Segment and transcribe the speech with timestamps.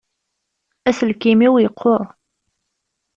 [0.87, 2.01] Aselkim-iw yeqquṛ.